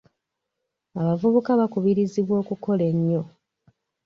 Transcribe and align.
Abavubuka 0.99 1.51
bakubirizibwa 1.59 2.35
okukola 2.41 2.83
ennyo. 2.91 3.21